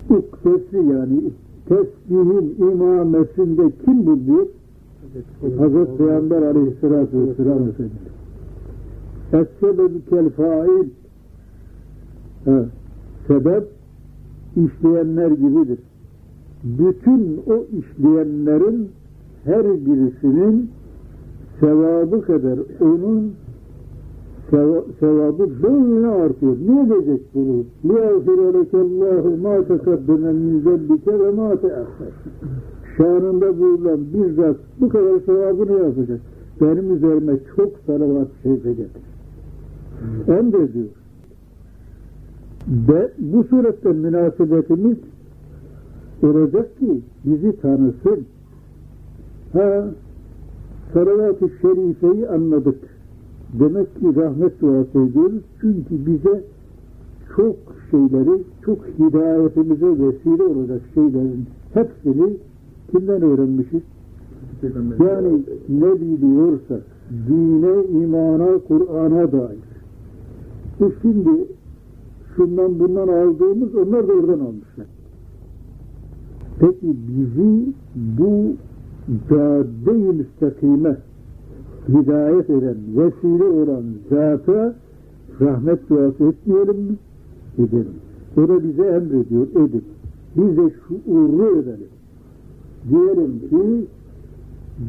uktesi 0.10 0.78
yani 0.78 1.22
tesbihin 1.66 2.56
imamesinde 2.72 3.72
kim 3.86 4.06
buluyor? 4.06 4.48
Hazreti 5.59 5.97
Peygamber 5.99 6.43
aleyhissalatü 6.43 7.29
vesselam 7.29 7.69
Efendimiz. 7.69 8.17
Es-sebeb 9.33 9.91
kel 10.11 10.31
fail 10.31 10.89
ha, 12.45 12.65
sebep 13.27 13.65
işleyenler 14.57 15.31
gibidir. 15.31 15.79
Bütün 16.65 17.41
o 17.47 17.65
işleyenlerin 17.79 18.89
her 19.45 19.65
birisinin 19.65 20.71
sevabı 21.61 22.23
kadar 22.23 22.59
onun 22.81 23.33
sevabı 25.01 25.49
böyle 25.63 26.07
artıyor. 26.07 26.57
Ne 26.69 26.81
edecek 26.81 27.21
bunu? 27.35 27.65
لِيَغْفِرَ 27.85 28.41
لَكَ 28.57 28.73
اللّٰهُ 28.87 29.25
مَا 29.45 29.57
تَقَدَّمَ 29.71 30.23
مِنْ 30.43 30.61
ذَنْبِكَ 30.65 31.07
وَمَا 31.23 31.55
تَأَخَّرَ 31.55 32.13
Şanında 32.98 33.60
bulunan 33.60 34.00
bir 34.14 34.34
zat 34.34 34.56
bu 34.82 34.90
kadar 34.90 35.20
sevabını 35.20 35.84
yapacak. 35.84 36.20
Benim 36.62 36.96
üzerime 36.96 37.34
çok 37.56 37.72
salavat 37.86 38.28
şerife 38.44 38.70
getir. 38.70 39.02
Emrediyor. 40.28 40.86
Ve 42.68 43.12
bu 43.20 43.44
surette 43.44 43.90
münasebetimiz 43.90 44.98
olacak 46.24 46.80
ki 46.80 47.02
bizi 47.26 47.62
tanısın. 47.62 48.26
Ha, 49.54 49.86
salavat-ı 50.94 51.50
şerifeyi 51.62 52.28
anladık. 52.28 52.80
Demek 53.60 53.96
ki 53.96 54.16
rahmet 54.16 54.62
duası 54.62 55.00
ediyoruz. 55.00 55.42
Çünkü 55.62 56.06
bize 56.06 56.44
çok 57.36 57.56
şeyleri, 57.92 58.42
çok 58.66 58.78
hidayetimize 59.00 59.88
vesile 59.88 60.44
olacak 60.44 60.82
şeylerin 60.94 61.46
hepsini 61.74 62.38
kimden 62.92 63.22
öğrenmişiz? 63.22 63.82
Yani 65.00 65.42
ne 65.70 66.02
biliyorsak 66.02 66.82
dine, 67.28 68.04
imana, 68.04 68.58
Kur'an'a 68.68 69.32
dair. 69.32 69.60
Biz 70.80 70.92
şimdi 71.02 71.46
şundan 72.36 72.80
bundan 72.80 73.08
aldığımız 73.08 73.76
onlar 73.76 74.08
da 74.08 74.14
oradan 74.14 74.40
almışlar. 74.40 74.88
Peki 76.60 76.96
bizi 77.08 77.74
bu 77.96 78.54
cadde-i 79.30 80.14
müstakime 80.14 80.98
hidayet 81.90 82.50
eden, 82.50 82.78
vesile 82.96 83.44
olan 83.44 83.84
zata 84.10 84.76
rahmet 85.42 85.90
duası 85.90 86.24
etmeyelim 86.24 86.78
mi? 86.78 86.96
Edelim. 87.58 87.96
O 88.38 88.48
da 88.48 88.64
bize 88.64 88.84
emrediyor, 88.84 89.48
edin. 89.48 89.84
Biz 90.36 90.58
de 90.58 90.74
şuurlu 90.88 91.60
edelim. 91.60 91.88
Diyelim 92.90 93.40
ki 93.40 93.88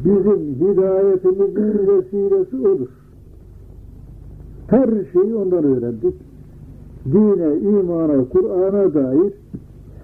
bizim 0.05 0.55
hidayetimizin 0.55 1.87
vesilesi 1.87 2.67
odur. 2.67 2.87
Her 4.67 4.89
şeyi 5.13 5.35
ondan 5.35 5.63
öğrendik. 5.63 6.15
Dine, 7.05 7.59
imana, 7.59 8.25
Kur'an'a 8.25 8.93
dair 8.93 9.33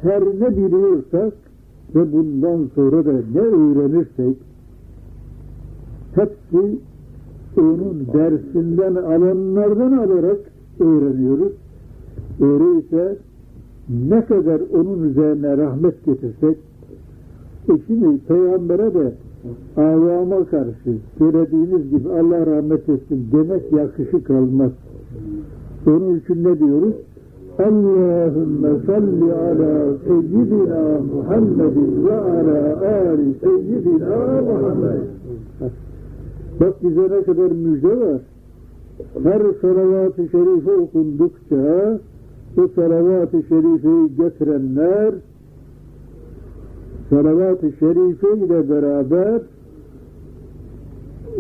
her 0.02 0.22
ne 0.22 0.58
biliyorsak 0.58 1.34
ve 1.96 2.14
bundan 2.14 2.70
sonra 2.76 3.06
da 3.06 3.14
ne 3.34 3.42
öğrenirsek 3.42 4.38
hepsi 6.16 6.80
onun 7.58 8.08
dersinden 8.14 8.96
alanlardan 8.96 9.92
alarak 9.92 10.40
öğreniyoruz. 10.80 11.54
Öyleyse 12.42 13.18
ne 13.90 14.26
kadar 14.26 14.62
onun 14.74 15.10
üzerine 15.10 15.58
rahmet 15.58 16.06
getirsek 16.06 16.58
şimdi 17.88 18.18
peygambere 18.28 18.94
de 18.94 19.14
avama 19.78 20.46
karşı 20.46 20.98
söylediğiniz 21.18 21.90
gibi 21.90 22.10
Allah 22.10 22.46
rahmet 22.46 22.90
etsin 22.90 23.28
demek 23.32 23.74
yakışı 23.74 24.24
kalmaz. 24.24 24.72
Onun 25.88 26.20
için 26.20 26.44
ne 26.44 26.60
diyoruz? 26.60 26.94
Allahümme 27.60 28.70
salli 28.86 29.34
ala 29.34 29.98
seyyidina 30.08 31.00
Muhammedin 31.14 32.06
ve 32.06 32.14
ala 32.14 33.10
ali 33.10 33.34
seyyidina 33.44 34.42
Muhammed. 34.42 35.02
Bak 36.60 36.84
bize 36.84 37.02
ne 37.02 37.24
kadar 37.24 37.52
müjde 37.52 38.00
var. 38.00 38.22
Her 39.24 39.42
salavat-ı 39.62 40.30
şerife 40.32 40.72
okundukça 40.72 42.00
o 42.58 42.68
salavat-ı 42.76 43.44
şerifeyi 43.50 44.16
getirenler 44.18 45.14
salavat-ı 47.10 47.72
şerife 47.80 48.38
ile 48.38 48.70
beraber 48.70 49.42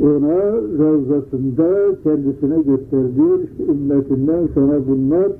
ona 0.01 0.37
ravzasında 0.79 1.95
kendisine 2.03 2.61
gösteriyor. 2.61 3.39
İşte 3.39 3.63
ümmetinden 3.71 4.47
sonra 4.53 4.87
bunlar 4.87 5.31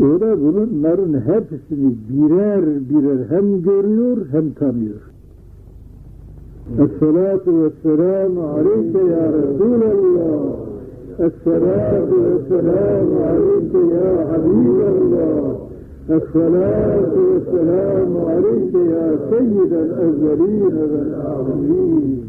o 0.00 0.20
da 0.20 0.40
bunların 0.40 1.12
hepsini 1.12 1.94
birer 2.08 2.64
birer 2.90 3.30
hem 3.30 3.62
görüyor 3.62 4.16
hem 4.30 4.50
tanıyor. 4.50 5.00
Esselatu 6.72 7.64
vesselamu 7.64 8.42
aleyke 8.42 8.98
ya 8.98 9.32
Resulallah. 9.32 10.56
Esselatu 11.18 12.16
vesselamu 12.24 13.16
aleyke 13.24 13.94
ya 13.94 14.32
Habiballah. 14.32 15.65
Esselatu 16.08 17.20
vesselamu 17.34 18.26
aleyke 18.26 18.78
ya 18.78 19.18
seyyidel 19.30 19.90
evveline 19.90 20.90
vel 20.90 21.14
âlemin. 21.20 22.24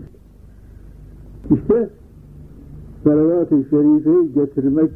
İşte 1.51 1.89
salavat-ı 3.03 3.63
şerifeyi 3.69 4.33
getirmek 4.33 4.91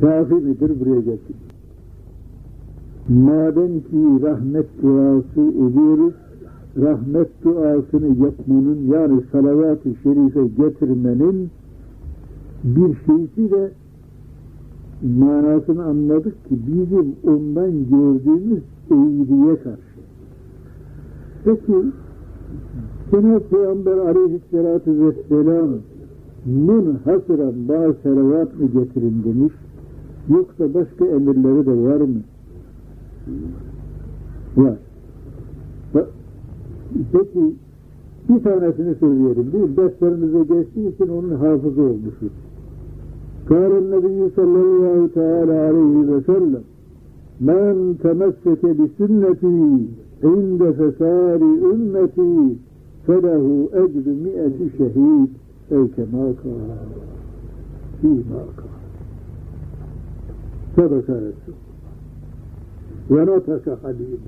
kafi 0.00 0.34
midir 0.34 0.80
buraya 0.80 1.00
getir. 1.00 1.36
Madem 3.08 3.80
ki 3.80 4.22
rahmet 4.22 4.66
duası 4.82 5.40
ediyoruz, 5.40 6.14
rahmet 6.76 7.44
duasını 7.44 8.24
yapmanın 8.24 8.78
yani 8.92 9.22
salavat-ı 9.32 9.94
şerife 10.02 10.46
getirmenin 10.46 11.50
bir 12.64 12.96
şeysi 13.06 13.50
de 13.50 13.70
manasını 15.02 15.84
anladık 15.84 16.48
ki 16.48 16.58
bizim 16.66 17.14
ondan 17.24 17.70
gördüğümüz 17.70 18.62
iyiliğe 18.90 19.56
karşı. 19.56 20.00
Peki 21.44 21.84
Cenab-ı 23.10 23.40
Peygamber 23.50 23.96
aleyhissalatü 23.96 25.06
vesselam 25.06 25.68
mun 26.46 26.98
hasıran 27.04 27.68
bazı 27.68 27.96
salavat 28.02 28.60
mı 28.60 28.66
getirin 28.66 29.22
demiş. 29.24 29.52
Yoksa 30.28 30.74
başka 30.74 31.06
emirleri 31.06 31.66
de 31.66 31.70
var 31.70 32.00
mı? 32.00 32.20
Var. 34.56 34.76
Peki 37.12 37.54
bir 38.28 38.42
tanesini 38.42 38.94
söyleyelim 38.94 39.52
değil 39.52 39.64
mi? 39.64 39.76
Derslerimize 39.76 40.54
geçtiği 40.54 40.94
için 40.94 41.08
onun 41.08 41.30
hafızı 41.30 41.82
olmuşuz. 41.82 42.32
قال 43.49 43.71
النبي 43.77 44.29
صلى 44.35 44.59
الله 44.61 45.09
تعالى 45.15 45.53
عليه 45.53 45.95
وسلم 46.13 46.63
من 47.41 47.95
تمسك 48.03 48.65
بسنتي 48.65 49.85
عند 50.23 50.71
فساد 50.79 51.41
أمتي 51.73 52.55
فله 53.07 53.69
أجر 53.73 54.05
مئة 54.25 54.57
شهيد 54.77 55.27
أو 55.71 55.87
كما 55.97 56.33
قال 56.43 56.77
فيما 58.01 58.45
قال 58.57 58.75
صدق 60.77 61.09
رسول 61.09 61.55
ونطق 63.09 63.77
حديث 63.83 64.19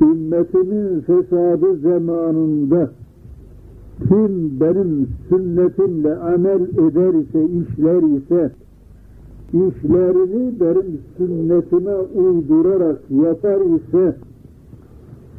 ümmetimin 0.00 1.00
fesadı 1.00 1.76
zamanında 1.76 2.90
kim 4.07 4.59
benim 4.59 5.07
sünnetimle 5.29 6.15
amel 6.15 6.61
eder 6.61 7.13
ise, 7.13 7.45
işler 7.45 8.17
ise, 8.17 8.51
işlerini 9.47 10.59
benim 10.59 10.99
sünnetime 11.17 11.95
uydurarak 11.95 13.01
yapar 13.09 13.61
ise, 13.61 14.15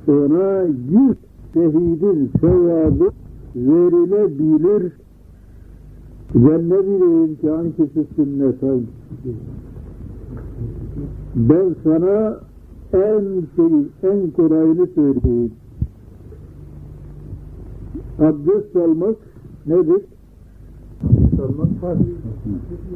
ona 0.09 0.63
yüz 0.63 1.17
şehidin 1.55 2.31
sevabı 2.41 3.11
verilebilir. 3.57 4.93
Ben 6.35 6.71
ne 6.71 6.79
bileyim 6.79 7.37
ki 7.37 7.51
hangisi 7.51 8.07
sünnet 8.17 8.63
hangisi? 8.63 9.35
Ben 11.37 11.75
sana 11.85 12.41
en 12.93 13.25
şey, 13.57 14.11
en 14.11 14.31
kolayını 14.31 14.87
söyleyeyim. 14.95 15.53
Abdest 18.19 18.77
almak 18.77 19.17
nedir? 19.67 20.03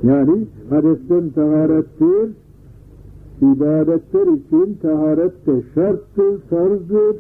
Yani 0.03 0.47
hadesten 0.71 1.31
taharettir. 1.31 2.31
İbadetler 3.43 4.27
için 4.27 4.79
taharet 4.83 5.47
de 5.47 5.63
şarttır, 5.75 6.41
farzdır. 6.51 7.17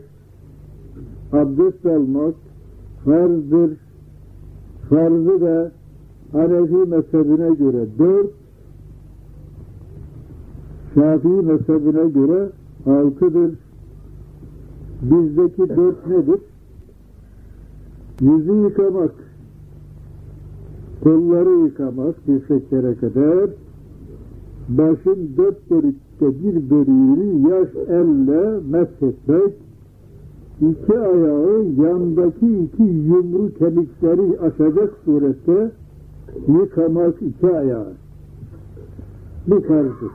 Abdest 1.32 1.86
almak 1.86 2.34
farzdır. 3.04 3.70
Farzı 4.88 5.40
da 5.40 5.72
Hanefi 6.32 6.74
mezhebine 6.74 7.54
göre 7.54 7.86
dört, 7.98 8.30
Şafii 10.94 11.28
mezhebine 11.28 12.08
göre 12.08 12.48
altıdır. 12.86 13.54
Bizdeki 15.02 15.68
dört 15.68 16.06
nedir? 16.06 16.40
Yüzü 18.20 18.52
yıkamak, 18.52 19.14
kolları 21.02 21.50
yıkamak 21.50 22.26
dirseklere 22.26 22.94
kadar, 22.94 23.50
başın 24.68 25.30
dört 25.36 25.70
bölükte 25.70 26.26
bir 26.42 26.70
bölüğünü 26.70 27.50
yaş 27.50 27.68
elle 27.88 28.60
meshetmek, 28.70 29.52
iki 30.60 30.98
ayağı 30.98 31.64
yandaki 31.64 32.58
iki 32.58 32.82
yumru 32.82 33.54
kemikleri 33.58 34.40
aşacak 34.40 34.94
surette 35.04 35.70
yıkamak 36.48 37.22
iki 37.22 37.46
ayağı. 37.46 37.92
Bu 39.46 39.60
farzdır. 39.60 40.12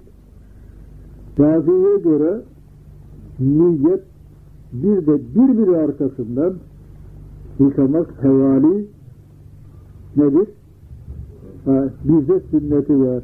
Şafii'ye 1.38 1.98
göre 1.98 2.42
niyet 3.40 4.04
bir 4.74 5.08
de 5.08 5.20
birbiri 5.36 5.78
arkasından 5.78 6.54
yıkamak 7.60 8.24
hevali 8.24 8.86
nedir? 10.18 10.48
Ha, 11.66 11.90
bize 12.04 12.40
sünneti 12.52 13.00
var. 13.00 13.24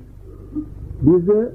Bize 1.02 1.54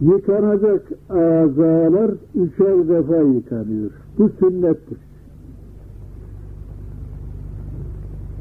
yıkanacak 0.00 0.92
azalar 1.10 2.10
üçer 2.34 2.88
defa 2.88 3.16
yıkanıyor. 3.16 3.90
Bu 4.18 4.28
sünnettir. 4.28 4.98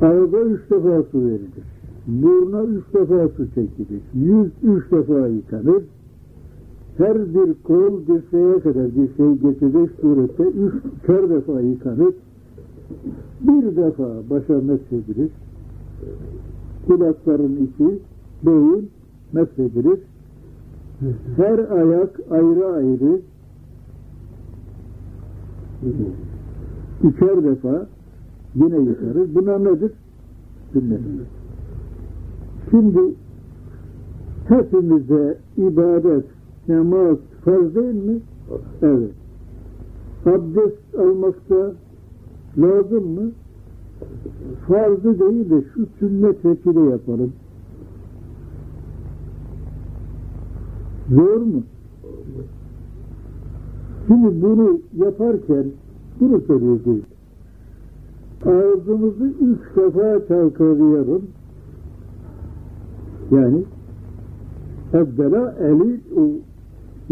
Ağza 0.02 0.40
üç 0.40 0.72
defa 0.72 1.04
su 1.12 1.26
verilir. 1.26 1.64
Buruna 2.08 2.64
üç 2.64 2.84
defa 2.94 3.28
su 3.28 3.46
çekilir. 3.46 4.02
Yüz 4.14 4.52
üç 4.64 4.92
defa 4.92 5.28
yıkanır. 5.28 5.84
Her 6.98 7.34
bir 7.36 7.54
kol 7.64 8.08
dirseğe 8.08 8.60
kadar 8.60 8.90
şey 9.18 9.34
geçecek 9.34 9.90
surette 10.02 10.44
üç 10.44 10.74
kör 11.04 11.30
defa 11.30 11.62
yıkanır. 11.62 12.14
Bir 13.42 13.76
defa 13.76 14.10
başa 14.30 14.54
meshedilir. 14.54 15.32
Kulakların 16.88 17.56
içi, 17.56 18.00
boyun 18.44 18.90
meshedilir. 19.34 20.00
Her 21.38 21.60
ayak 21.60 22.20
ayrı 22.32 22.66
ayrı 22.66 23.22
üçer 27.04 27.44
defa 27.44 27.88
yine 28.56 28.78
yıkarız. 28.78 29.36
Buna 29.36 29.58
nedir? 29.60 29.92
Sünnet. 30.74 31.00
Şimdi 32.70 33.00
hepimize 34.48 35.38
ibadet, 35.58 36.26
namaz 36.68 37.18
farz 37.46 37.76
değil 37.76 38.06
mi? 38.06 38.20
Evet. 38.82 39.12
Abdest 40.26 40.96
almakta 41.00 41.72
lazım 42.58 43.08
mı? 43.08 43.32
Farzı 44.68 45.20
değil 45.20 45.50
de 45.50 45.64
şu 45.74 45.88
sünnet 46.00 46.46
vekili 46.46 46.90
yapalım. 46.90 47.34
Zor 51.10 51.38
mu? 51.38 51.64
Şimdi 54.08 54.42
bunu 54.42 54.80
yaparken 54.98 55.66
bunu 56.20 56.42
söyleyeceğiz. 56.42 57.04
Ağzımızı 58.46 59.26
üç 59.26 59.76
defa 59.76 60.28
çalkalayalım. 60.28 61.22
Yani 63.32 63.64
evvela 64.94 65.56
eli 65.60 66.00
o 66.18 66.30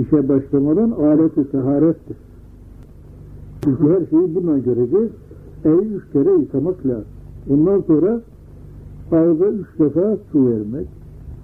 işe 0.02 0.30
başlamadan 0.30 0.92
aleti 0.92 1.52
taharettir. 1.52 2.18
Çünkü 3.64 3.84
her 3.84 4.06
şeyi 4.06 4.36
bundan 4.36 4.64
göreceğiz. 4.64 5.12
Eli 5.66 5.96
üç 5.96 6.04
kere 6.14 6.32
yıkamak 6.32 6.86
lazım. 6.86 7.06
Ondan 7.50 7.82
sonra 7.82 8.22
ağza 9.12 9.46
üç 9.46 9.80
defa 9.80 10.18
su 10.32 10.48
vermek. 10.48 10.88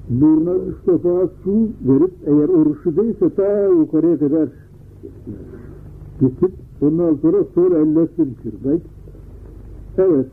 Buruna 0.10 0.54
üç 0.54 0.88
defa 0.88 1.30
su 1.44 1.70
verip 1.86 2.14
eğer 2.26 2.50
oruçlu 2.50 2.98
değilse 2.98 3.30
ta 3.30 3.64
yukarıya 3.64 4.20
kadar 4.20 4.50
gitip 6.20 6.52
ondan 6.82 7.16
sonra 7.16 7.38
sol 7.56 7.72
elle 7.72 8.08
sürkürmek. 8.08 8.82
Evet. 9.98 10.28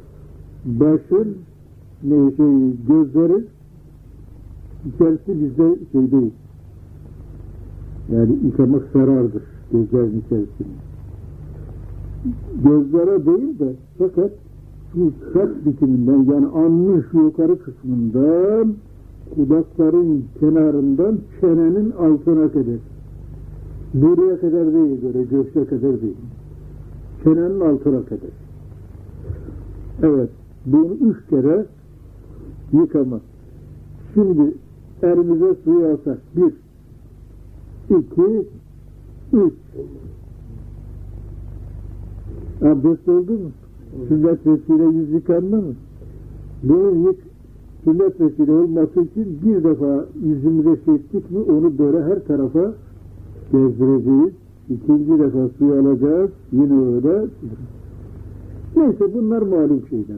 Başın 0.65 1.37
ne 2.03 2.37
şey 2.37 2.73
gözleri 2.89 3.45
içerisi 4.87 5.41
bizde 5.41 5.79
şey 5.93 6.13
değil. 6.13 6.33
Yani 8.13 8.39
yıkamak 8.45 8.83
zarardır 8.93 9.43
gözlerin 9.73 10.23
içerisinde. 10.27 10.94
Gözlere 12.65 13.27
değil 13.27 13.59
de 13.59 13.73
fakat 13.99 14.31
şu 14.93 15.13
saç 15.33 15.51
bitiminden 15.67 16.33
yani 16.33 16.47
alnın 16.47 17.05
şu 17.11 17.19
yukarı 17.19 17.59
kısmından 17.59 18.75
kulakların 19.35 20.25
kenarından 20.41 21.19
çenenin 21.41 21.91
altına 21.91 22.49
kadar. 22.53 22.79
Buraya 23.95 24.41
kadar 24.41 24.75
değil 24.75 25.01
böyle 25.03 25.23
göğse 25.23 25.65
kadar 25.65 26.01
değil. 26.03 26.17
Çenenin 27.25 27.61
altına 27.61 28.05
kadar. 28.05 28.31
Evet. 30.03 30.31
Bunu 30.67 30.95
üç 30.95 31.17
kere 31.31 31.67
yıkamak. 32.73 33.23
Şimdi 34.15 34.55
elimize 35.03 35.55
suyu 35.65 35.87
alsak. 35.87 36.19
Bir, 36.37 36.53
iki, 37.97 38.47
üç. 39.33 39.53
Abdest 42.65 43.09
oldu 43.09 43.33
mu? 43.33 43.51
Sünnet 44.09 44.47
vesile 44.47 44.85
yüz 44.85 45.11
yıkandı 45.13 45.57
mı? 45.57 45.75
Bunu 46.63 47.07
yık, 47.07 47.17
sünnet 47.85 48.21
vesile 48.21 48.53
olması 48.53 49.01
için 49.01 49.39
bir 49.45 49.65
defa 49.65 50.07
yüzümüze 50.25 50.77
çektik 50.85 51.31
mi 51.31 51.39
onu 51.39 51.79
böyle 51.79 52.03
her 52.03 52.25
tarafa 52.27 52.75
gezdireceğiz. 53.53 54.33
İkinci 54.71 55.19
defa 55.19 55.49
suyu 55.59 55.73
alacağız. 55.73 56.31
Yine 56.53 56.95
öyle. 56.95 57.27
Neyse 58.77 59.15
bunlar 59.15 59.43
malum 59.43 59.83
şeyler. 59.91 60.17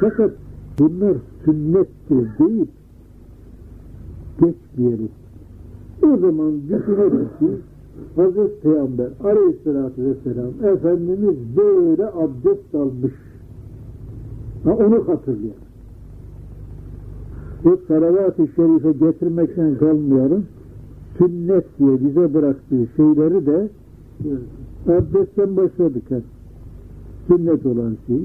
Fakat 0.00 0.30
bunlar 0.78 1.16
sünnettir 1.44 2.38
değil, 2.38 2.66
geçmeyelim. 4.40 5.08
O 6.02 6.16
zaman 6.16 6.62
düşünelim 6.62 7.28
ki 7.38 7.48
Hazreti 8.16 8.60
Peygamber 8.62 9.08
aleyhissalatü 9.24 10.04
vesselam 10.04 10.74
Efendimiz 10.74 11.36
böyle 11.56 12.06
abdest 12.06 12.74
almış. 12.74 13.12
Ha, 14.64 14.76
onu 14.76 15.08
hatırlayalım. 15.08 15.70
Bu 17.64 17.80
salavat-ı 17.88 18.48
şerife 18.56 18.92
getirmekten 18.92 19.78
kalmayalım. 19.78 20.46
Sünnet 21.18 21.64
diye 21.78 22.00
bize 22.00 22.34
bıraktığı 22.34 22.86
şeyleri 22.96 23.46
de 23.46 23.68
abdestten 24.88 25.56
başladık. 25.56 26.02
Ha. 26.10 26.16
Sünnet 27.26 27.66
olan 27.66 27.96
şey. 28.06 28.20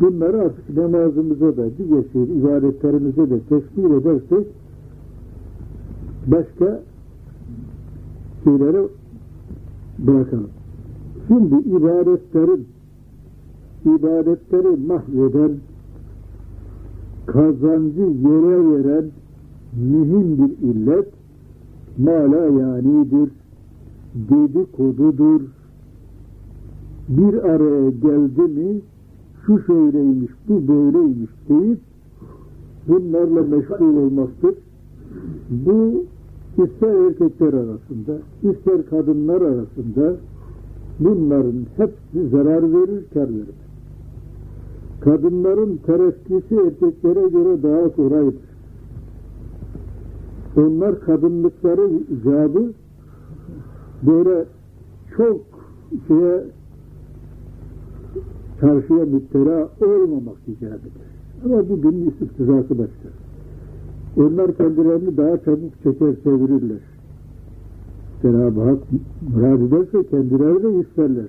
Bunları 0.00 0.40
artık 0.40 0.76
namazımıza 0.76 1.56
da, 1.56 1.64
diğer 1.78 2.04
şey, 2.12 2.22
ibadetlerimize 2.22 3.30
de 3.30 3.40
teşkil 3.48 3.84
edersek 3.84 4.46
başka 6.26 6.82
şeyleri 8.44 8.88
bırakalım. 9.98 10.50
Şimdi 11.28 11.68
ibadetlerin 11.68 12.66
ibadetleri 13.84 14.76
mahveden 14.86 15.52
kazancı 17.26 18.00
yere 18.00 18.58
veren 18.70 19.10
mühim 19.76 20.38
bir 20.38 20.68
illet 20.68 21.08
mala 21.98 22.60
yanidir 22.60 23.30
dedikodudur 24.14 25.40
bir 27.08 27.34
araya 27.34 27.90
geldi 27.90 28.40
mi 28.40 28.80
şu 29.46 29.62
şöyleymiş 29.66 30.30
bu 30.48 30.68
böyleymiş 30.68 31.30
deyip 31.48 31.80
bunlarla 32.88 33.42
meşgul 33.42 33.96
olmaktır 33.96 34.54
bu 35.50 36.04
ister 36.58 37.06
erkekler 37.06 37.52
arasında, 37.52 38.18
ister 38.42 38.86
kadınlar 38.90 39.40
arasında 39.40 40.16
bunların 41.00 41.66
hepsi 41.76 42.28
zarar 42.30 42.72
verir, 42.72 43.04
kar 43.14 43.28
verir. 43.28 43.64
Kadınların 45.00 45.76
terakkisi 45.86 46.54
erkeklere 46.54 47.28
göre 47.28 47.62
daha 47.62 47.88
kolaydır. 47.88 48.54
Onlar 50.56 51.00
kadınlıkları 51.00 51.90
icabı 52.20 52.72
böyle 54.02 54.44
çok 55.16 55.40
şeye 56.08 56.44
çarşıya 58.60 59.04
müptela 59.04 59.68
olmamak 59.80 60.36
icabıdır. 60.48 61.04
Ama 61.44 61.68
bugün 61.68 62.10
istiftizası 62.10 62.78
başka. 62.78 63.23
Onlar 64.16 64.56
kendilerini 64.56 65.16
daha 65.16 65.38
çabuk 65.38 65.82
çeker 65.82 66.14
çevirirler. 66.24 66.78
Cenab-ı 68.22 68.62
Hak 68.62 68.78
murad 69.34 69.60
ederse 69.60 70.08
kendileri 70.10 70.62
de 70.62 70.80
isterler. 70.80 71.26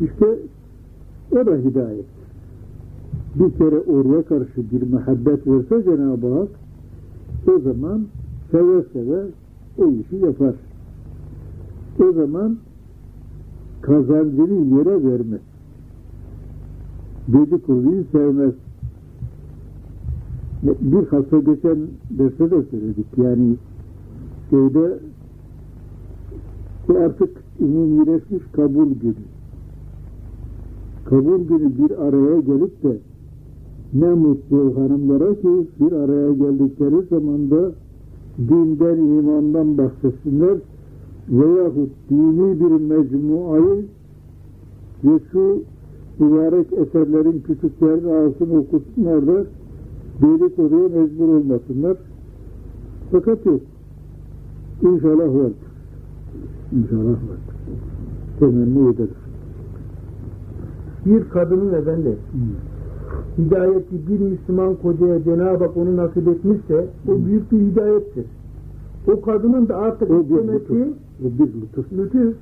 İşte 0.00 0.38
o 1.32 1.46
da 1.46 1.56
hidayet. 1.56 2.04
Bir 3.34 3.50
kere 3.58 3.80
oraya 3.80 4.22
karşı 4.22 4.70
bir 4.72 4.92
muhabbet 4.92 5.46
verse 5.46 5.84
Cenab-ı 5.84 6.34
Hak 6.38 6.48
o 7.48 7.58
zaman 7.58 8.06
seve 8.50 8.82
seve 8.92 9.22
o 9.78 9.90
işi 9.90 10.16
yapar. 10.16 10.54
O 12.00 12.12
zaman 12.12 12.56
kazancını 13.82 14.76
yere 14.78 15.04
vermez. 15.04 15.40
Dedikoduyu 17.28 18.04
sevmez 18.12 18.54
bir 20.62 21.06
hafta 21.06 21.38
geçen 21.38 21.78
derste 22.10 22.50
de 22.50 22.62
söyledik. 22.70 23.06
Yani 23.16 23.56
şeyde 24.50 24.98
bu 26.88 26.98
artık 26.98 27.30
umumileşmiş 27.60 28.42
kabul 28.52 28.90
günü. 28.94 29.14
Kabul 31.04 31.38
günü 31.38 31.78
bir 31.78 31.90
araya 31.90 32.40
gelip 32.40 32.82
de 32.82 32.96
ne 33.94 34.14
mutlu 34.14 34.76
hanımlara 34.76 35.34
ki 35.34 35.66
bir 35.80 35.92
araya 35.92 36.32
geldikleri 36.32 37.06
zaman 37.10 37.50
da 37.50 37.72
dinden, 38.38 38.96
imandan 38.96 39.78
bahsetsinler 39.78 40.58
veyahut 41.28 41.90
dini 42.10 42.60
bir 42.60 42.84
mecmuayı 42.94 43.84
ve 45.04 45.18
şu 45.32 45.62
mübarek 46.18 46.72
eserlerin 46.72 47.42
küçüklerini 47.46 48.12
alsın 48.12 48.56
okusunlar 48.56 49.26
da 49.26 49.44
dedikoduya 50.22 50.88
mecbur 50.88 51.28
olmasınlar. 51.28 51.96
Fakat 53.12 53.46
yok. 53.46 53.60
İnşallah 54.82 55.24
var. 55.34 55.52
İnşallah 56.72 57.10
var. 57.10 57.40
Temenni 58.38 58.88
ederiz. 58.88 59.10
Bir 61.06 61.28
kadının 61.28 61.72
efendi 61.74 62.08
Hmm. 62.32 63.44
hidayeti 63.44 64.08
bir 64.08 64.20
Müslüman 64.20 64.74
kocaya 64.82 65.24
Cenab-ı 65.24 65.64
Hak 65.64 65.76
onu 65.76 65.96
nasip 65.96 66.28
etmişse 66.28 66.86
o 67.08 67.26
büyük 67.26 67.52
bir 67.52 67.58
hidayettir. 67.60 68.24
O 69.12 69.20
kadının 69.20 69.68
da 69.68 69.76
artık 69.76 70.10
O 70.10 70.20
istemesi 70.20 70.72
O 71.24 71.38
bir 71.38 71.62
lütuf. 71.62 71.92
lütuf. 71.92 72.34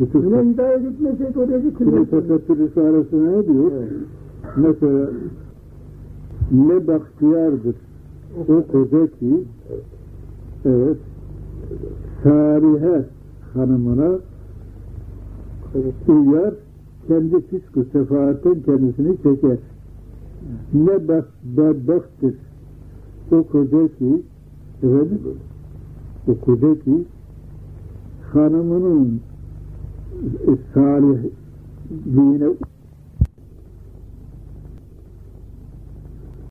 Lütuf. 0.00 0.24
Yine 0.24 0.42
hidayet 0.52 0.84
etmeseydi 0.84 1.38
oraya 1.38 1.60
Şimdi 1.60 1.70
gitmez. 1.84 2.08
Fethettir 2.10 2.58
Risalesi'ne 2.58 3.32
ne 3.38 3.46
diyor? 3.48 3.72
Mesela 4.56 5.10
ne 6.52 6.86
bahtiyardır 6.86 7.76
o 8.48 8.62
koca 8.72 9.06
ki 9.06 9.44
evet 10.64 10.96
Salihe 12.22 13.04
hanımına 13.54 14.18
uyar 16.08 16.54
kendi 17.08 17.40
fiskü 17.40 17.84
sefaatten 17.92 18.62
kendisini 18.62 19.16
çeker. 19.16 19.58
Ne 20.74 21.08
bak 21.08 21.28
bedbahtır 21.44 22.34
o 23.32 23.42
koca 23.42 23.88
ki 23.88 24.22
efendim 24.82 25.20
o 26.28 26.34
koca 26.44 26.74
ki 26.80 27.04
hanımının 28.32 29.20
salihliğine 30.74 32.48